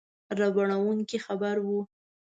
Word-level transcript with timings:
ربړوونکی 0.39 1.17
خبر 1.25 1.55
وو. 1.65 1.79